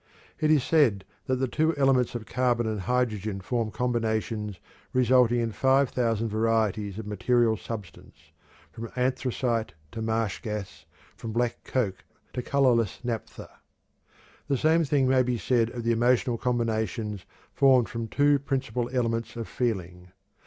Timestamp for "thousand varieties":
5.91-6.97